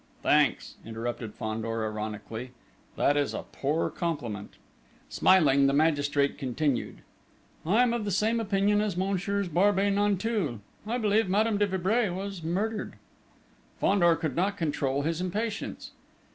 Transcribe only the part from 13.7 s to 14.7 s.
Fandor could not